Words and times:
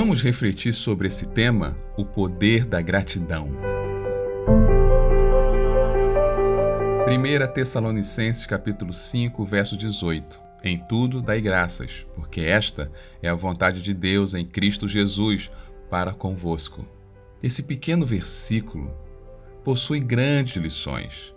Vamos 0.00 0.22
refletir 0.22 0.72
sobre 0.72 1.08
esse 1.08 1.26
tema, 1.26 1.76
o 1.94 2.06
poder 2.06 2.64
da 2.64 2.80
gratidão. 2.80 3.50
1 7.06 7.52
Tessalonicenses 7.52 8.46
capítulo 8.46 8.94
5, 8.94 9.44
verso 9.44 9.76
18. 9.76 10.40
Em 10.64 10.78
tudo 10.78 11.20
dai 11.20 11.42
graças, 11.42 12.06
porque 12.14 12.40
esta 12.40 12.90
é 13.22 13.28
a 13.28 13.34
vontade 13.34 13.82
de 13.82 13.92
Deus 13.92 14.32
em 14.32 14.46
Cristo 14.46 14.88
Jesus 14.88 15.50
para 15.90 16.14
convosco. 16.14 16.86
Esse 17.42 17.62
pequeno 17.62 18.06
versículo 18.06 18.90
possui 19.62 20.00
grandes 20.00 20.56
lições. 20.56 21.34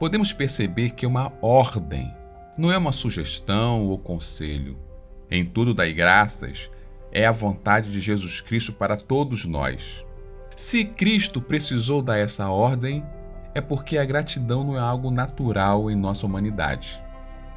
Podemos 0.00 0.32
perceber 0.32 0.90
que 0.90 1.04
é 1.04 1.08
uma 1.08 1.32
ordem, 1.40 2.12
não 2.58 2.72
é 2.72 2.76
uma 2.76 2.90
sugestão 2.90 3.86
ou 3.86 3.96
conselho. 3.96 4.76
Em 5.30 5.46
tudo 5.46 5.72
dai 5.72 5.92
graças 5.92 6.68
é 7.12 7.26
a 7.26 7.32
vontade 7.32 7.92
de 7.92 8.00
Jesus 8.00 8.40
Cristo 8.40 8.72
para 8.72 8.96
todos 8.96 9.44
nós. 9.44 10.04
Se 10.56 10.84
Cristo 10.84 11.40
precisou 11.40 12.02
dar 12.02 12.18
essa 12.18 12.48
ordem, 12.48 13.04
é 13.54 13.60
porque 13.60 13.98
a 13.98 14.04
gratidão 14.04 14.64
não 14.64 14.76
é 14.76 14.80
algo 14.80 15.10
natural 15.10 15.90
em 15.90 15.96
nossa 15.96 16.24
humanidade. 16.24 17.00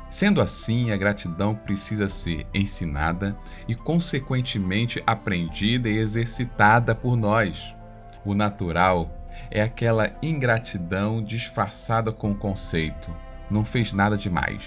Sendo 0.09 0.41
assim, 0.41 0.91
a 0.91 0.97
gratidão 0.97 1.55
precisa 1.55 2.07
ser 2.07 2.45
ensinada 2.53 3.35
e, 3.67 3.75
consequentemente, 3.75 5.01
aprendida 5.05 5.89
e 5.89 5.97
exercitada 5.97 6.93
por 6.93 7.15
nós. 7.15 7.75
O 8.23 8.33
natural 8.33 9.09
é 9.51 9.61
aquela 9.61 10.15
ingratidão 10.21 11.23
disfarçada 11.23 12.11
com 12.11 12.31
o 12.31 12.35
conceito: 12.35 13.11
não 13.49 13.65
fez 13.65 13.91
nada 13.91 14.17
demais. 14.17 14.63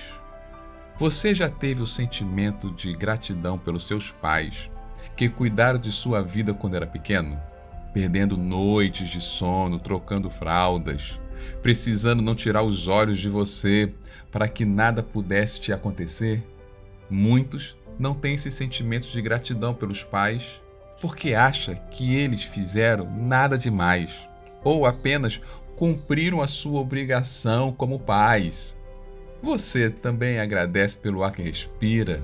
Você 0.99 1.35
já 1.35 1.49
teve 1.49 1.83
o 1.83 1.87
sentimento 1.87 2.71
de 2.73 2.93
gratidão 2.95 3.57
pelos 3.57 3.87
seus 3.87 4.11
pais, 4.11 4.69
que 5.19 5.29
cuidaram 5.29 5.81
de 5.81 5.91
sua 5.91 6.23
vida 6.23 6.55
quando 6.55 6.77
era 6.77 6.87
pequeno? 6.87 7.37
Perdendo 7.93 8.37
noites 8.37 9.09
de 9.09 9.21
sono, 9.21 9.81
trocando 9.81 10.31
fraldas, 10.31 11.19
precisando 11.61 12.23
não 12.23 12.37
tirar 12.37 12.63
os 12.63 12.87
olhos 12.87 13.19
de 13.19 13.29
você 13.29 13.93
para 14.31 14.47
que 14.47 14.65
nada 14.65 15.03
pudesse 15.03 15.61
te 15.61 15.73
acontecer? 15.73 16.47
Muitos 17.11 17.75
não 17.99 18.15
têm 18.15 18.35
esse 18.35 18.49
sentimento 18.49 19.09
de 19.09 19.21
gratidão 19.21 19.75
pelos 19.75 20.05
pais 20.05 20.61
porque 21.01 21.35
acha 21.35 21.75
que 21.75 22.15
eles 22.15 22.45
fizeram 22.45 23.11
nada 23.11 23.59
demais 23.59 24.13
ou 24.63 24.87
apenas 24.87 25.41
cumpriram 25.75 26.41
a 26.41 26.47
sua 26.47 26.81
obrigação 26.81 27.73
como 27.73 27.99
pais. 27.99 28.77
Você 29.43 29.91
também 29.91 30.39
agradece 30.39 30.97
pelo 30.97 31.25
ar 31.25 31.33
que 31.33 31.43
respira, 31.43 32.23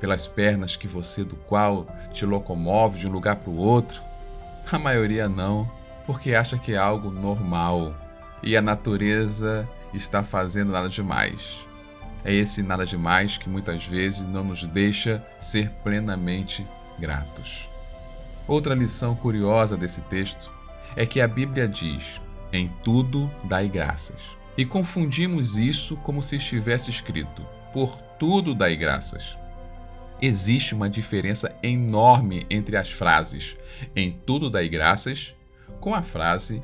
pelas 0.00 0.26
pernas 0.26 0.76
que 0.76 0.88
você 0.88 1.22
do 1.22 1.36
qual 1.36 1.86
te 2.12 2.24
locomove 2.24 2.98
de 2.98 3.06
um 3.06 3.12
lugar 3.12 3.36
para 3.36 3.50
o 3.50 3.56
outro? 3.56 4.00
A 4.70 4.78
maioria 4.78 5.28
não, 5.28 5.70
porque 6.06 6.34
acha 6.34 6.58
que 6.58 6.72
é 6.72 6.76
algo 6.76 7.10
normal 7.10 7.94
e 8.42 8.56
a 8.56 8.62
natureza 8.62 9.68
está 9.92 10.22
fazendo 10.22 10.72
nada 10.72 10.88
demais. 10.88 11.58
É 12.24 12.32
esse 12.34 12.62
nada 12.62 12.84
demais 12.84 13.36
que 13.36 13.48
muitas 13.48 13.86
vezes 13.86 14.20
não 14.20 14.44
nos 14.44 14.62
deixa 14.64 15.24
ser 15.38 15.70
plenamente 15.82 16.66
gratos. 16.98 17.68
Outra 18.46 18.74
lição 18.74 19.14
curiosa 19.14 19.76
desse 19.76 20.00
texto 20.02 20.50
é 20.96 21.06
que 21.06 21.20
a 21.20 21.28
Bíblia 21.28 21.66
diz: 21.66 22.20
em 22.52 22.68
tudo 22.82 23.30
dai 23.44 23.68
graças. 23.68 24.20
E 24.56 24.64
confundimos 24.64 25.58
isso 25.58 25.96
como 25.98 26.22
se 26.22 26.36
estivesse 26.36 26.90
escrito: 26.90 27.42
por 27.72 27.96
tudo 28.18 28.54
dai 28.54 28.76
graças. 28.76 29.36
Existe 30.22 30.74
uma 30.74 30.90
diferença 30.90 31.54
enorme 31.62 32.46
entre 32.50 32.76
as 32.76 32.90
frases 32.90 33.56
em 33.96 34.12
tudo 34.12 34.50
dai 34.50 34.68
graças 34.68 35.34
com 35.80 35.94
a 35.94 36.02
frase 36.02 36.62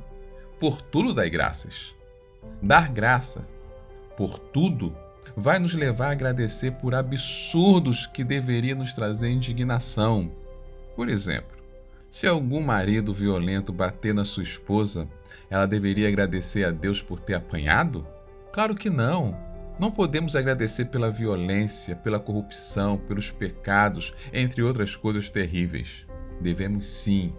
por 0.60 0.82
tudo 0.82 1.14
dai 1.14 1.30
graças. 1.30 1.94
Dar 2.62 2.90
graça 2.92 3.48
por 4.16 4.38
tudo 4.38 4.94
vai 5.36 5.58
nos 5.58 5.74
levar 5.74 6.08
a 6.08 6.12
agradecer 6.12 6.72
por 6.72 6.94
absurdos 6.94 8.06
que 8.06 8.24
deveriam 8.24 8.78
nos 8.78 8.94
trazer 8.94 9.30
indignação. 9.30 10.30
Por 10.94 11.08
exemplo, 11.08 11.56
se 12.10 12.26
algum 12.26 12.62
marido 12.62 13.12
violento 13.12 13.72
bater 13.72 14.14
na 14.14 14.24
sua 14.24 14.42
esposa, 14.42 15.08
ela 15.50 15.66
deveria 15.66 16.08
agradecer 16.08 16.64
a 16.64 16.70
Deus 16.70 17.02
por 17.02 17.20
ter 17.20 17.34
apanhado? 17.34 18.06
Claro 18.52 18.74
que 18.74 18.88
não. 18.88 19.36
Não 19.78 19.90
podemos 19.90 20.34
agradecer 20.34 20.86
pela 20.86 21.10
violência, 21.10 21.94
pela 21.94 22.18
corrupção, 22.18 22.96
pelos 22.96 23.30
pecados, 23.30 24.14
entre 24.32 24.62
outras 24.62 24.96
coisas 24.96 25.28
terríveis. 25.30 26.06
Devemos 26.40 26.86
sim, 26.86 27.34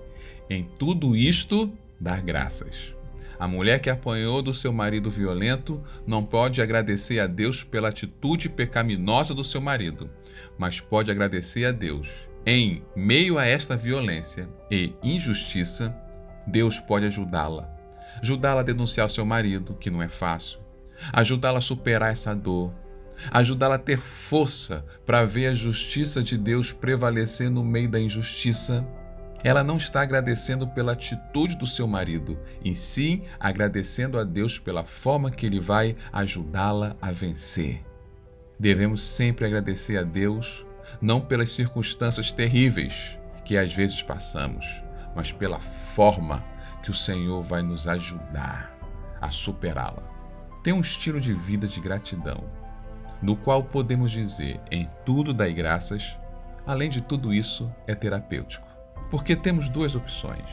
em 0.50 0.64
tudo 0.78 1.16
isto, 1.16 1.72
dar 2.00 2.22
graças. 2.22 2.96
A 3.40 3.48
mulher 3.48 3.80
que 3.80 3.90
apanhou 3.90 4.42
do 4.42 4.54
seu 4.54 4.72
marido 4.72 5.10
violento 5.10 5.84
não 6.06 6.24
pode 6.24 6.62
agradecer 6.62 7.20
a 7.20 7.28
Deus 7.28 7.64
pela 7.64 7.90
atitude 7.90 8.50
pecaminosa 8.50 9.34
do 9.34 9.44
seu 9.44 9.62
marido, 9.62 10.10
mas 10.58 10.80
pode 10.80 11.10
agradecer 11.10 11.66
a 11.66 11.72
Deus. 11.72 12.10
Em 12.46 12.84
meio 12.96 13.38
a 13.38 13.46
esta 13.46 13.76
violência 13.76 14.48
e 14.72 14.94
injustiça, 15.04 15.96
Deus 16.46 16.80
pode 16.80 17.06
ajudá-la. 17.06 17.70
Ajudá-la 18.22 18.62
a 18.62 18.64
denunciar 18.64 19.10
seu 19.10 19.26
marido, 19.26 19.76
que 19.76 19.90
não 19.90 20.02
é 20.02 20.08
fácil. 20.08 20.67
Ajudá-la 21.12 21.60
a 21.60 21.62
superar 21.62 22.12
essa 22.12 22.34
dor. 22.34 22.74
Ajudá-la 23.32 23.76
a 23.76 23.80
ter 23.80 23.98
força 23.98 24.86
para 25.06 25.26
ver 25.26 25.48
a 25.48 25.56
justiça 25.56 26.22
de 26.22 26.38
Deus 26.38 26.72
prevalecer 26.72 27.50
no 27.50 27.64
meio 27.64 27.90
da 27.90 28.00
injustiça 28.00 28.86
ela 29.44 29.64
não 29.64 29.78
está 29.78 30.02
agradecendo 30.02 30.68
pela 30.68 30.94
atitude 30.94 31.56
do 31.56 31.68
seu 31.68 31.88
marido, 31.88 32.40
e 32.64 32.76
sim 32.76 33.24
agradecendo 33.40 34.18
a 34.18 34.24
Deus 34.24 34.58
pela 34.58 34.84
forma 34.84 35.30
que 35.30 35.46
ele 35.46 35.60
vai 35.60 35.96
ajudá-la 36.12 36.96
a 37.02 37.12
vencer. 37.12 37.84
Devemos 38.60 39.02
sempre 39.02 39.46
agradecer 39.46 39.98
a 39.98 40.04
Deus, 40.04 40.66
não 41.00 41.22
pelas 41.22 41.52
circunstâncias 41.52 42.32
terríveis 42.32 43.18
que 43.46 43.56
às 43.56 43.74
vezes 43.74 44.02
passamos, 44.02 44.66
mas 45.16 45.32
pela 45.32 45.60
forma 45.60 46.44
que 46.82 46.90
o 46.90 46.96
Senhor 46.96 47.42
vai 47.44 47.62
nos 47.62 47.88
ajudar 47.88 48.76
a 49.22 49.30
superá-la. 49.30 50.17
Tem 50.68 50.74
um 50.74 50.82
estilo 50.82 51.22
de 51.22 51.32
vida 51.32 51.66
de 51.66 51.80
gratidão, 51.80 52.44
no 53.22 53.38
qual 53.38 53.64
podemos 53.64 54.12
dizer 54.12 54.60
em 54.70 54.86
tudo 55.06 55.34
dai 55.34 55.54
graças, 55.54 56.18
além 56.66 56.90
de 56.90 57.00
tudo 57.00 57.34
isso, 57.34 57.74
é 57.88 57.96
terapêutico. 57.96 58.68
Porque 59.10 59.34
temos 59.34 59.70
duas 59.70 59.96
opções. 59.96 60.44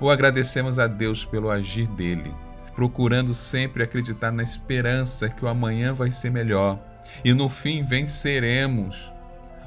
Ou 0.00 0.10
agradecemos 0.10 0.80
a 0.80 0.88
Deus 0.88 1.24
pelo 1.24 1.50
agir 1.50 1.86
dele, 1.86 2.34
procurando 2.74 3.32
sempre 3.32 3.84
acreditar 3.84 4.32
na 4.32 4.42
esperança 4.42 5.28
que 5.28 5.44
o 5.44 5.48
amanhã 5.48 5.94
vai 5.94 6.10
ser 6.10 6.32
melhor 6.32 6.76
e 7.24 7.32
no 7.32 7.48
fim 7.48 7.80
venceremos, 7.84 9.12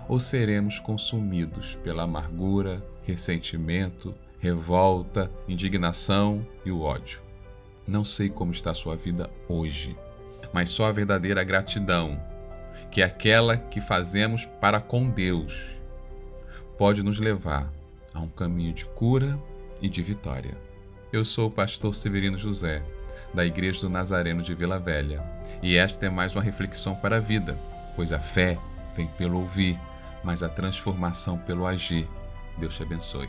ou 0.05 0.19
seremos 0.19 0.79
consumidos 0.79 1.75
pela 1.81 2.03
amargura, 2.03 2.83
ressentimento, 3.07 4.13
revolta, 4.37 5.31
indignação 5.47 6.45
e 6.65 6.71
o 6.71 6.81
ódio. 6.81 7.30
Não 7.91 8.05
sei 8.05 8.29
como 8.29 8.53
está 8.53 8.71
a 8.71 8.73
sua 8.73 8.95
vida 8.95 9.29
hoje, 9.49 9.97
mas 10.53 10.69
só 10.69 10.85
a 10.85 10.93
verdadeira 10.93 11.43
gratidão, 11.43 12.17
que 12.89 13.01
é 13.01 13.03
aquela 13.03 13.57
que 13.57 13.81
fazemos 13.81 14.45
para 14.45 14.79
com 14.79 15.09
Deus, 15.09 15.53
pode 16.77 17.03
nos 17.03 17.19
levar 17.19 17.69
a 18.13 18.21
um 18.21 18.29
caminho 18.29 18.71
de 18.71 18.85
cura 18.85 19.37
e 19.81 19.89
de 19.89 20.01
vitória. 20.01 20.57
Eu 21.11 21.25
sou 21.25 21.49
o 21.49 21.51
pastor 21.51 21.93
Severino 21.93 22.37
José, 22.37 22.81
da 23.33 23.45
Igreja 23.45 23.81
do 23.81 23.89
Nazareno 23.89 24.41
de 24.41 24.55
Vila 24.55 24.79
Velha, 24.79 25.21
e 25.61 25.75
esta 25.75 26.05
é 26.05 26.09
mais 26.09 26.33
uma 26.33 26.41
reflexão 26.41 26.95
para 26.95 27.17
a 27.17 27.19
vida, 27.19 27.59
pois 27.93 28.13
a 28.13 28.19
fé 28.19 28.57
vem 28.95 29.07
pelo 29.17 29.37
ouvir, 29.37 29.77
mas 30.23 30.41
a 30.41 30.47
transformação 30.47 31.37
pelo 31.37 31.67
agir. 31.67 32.07
Deus 32.57 32.73
te 32.73 32.83
abençoe. 32.83 33.27